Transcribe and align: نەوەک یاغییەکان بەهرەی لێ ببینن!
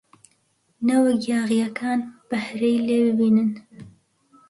نەوەک 0.87 1.21
یاغییەکان 1.33 1.99
بەهرەی 2.29 2.77
لێ 2.85 2.97
ببینن! 3.07 3.49